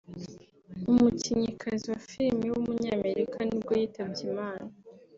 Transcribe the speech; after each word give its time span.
umukinnyikazi 0.91 1.85
wa 1.93 1.99
film 2.09 2.39
w’umunyamerika 2.51 3.37
nibwo 3.43 3.73
yitabye 3.79 4.21
Imana 4.31 4.67